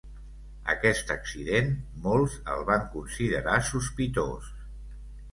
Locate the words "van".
2.69-2.87